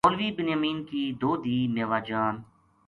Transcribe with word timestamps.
مولوی 0.05 0.29
بنیامین 0.37 0.77
کی 0.89 1.03
دو 1.21 1.31
دھی 1.43 1.57
میوہ 1.73 1.99
جان 2.07 2.35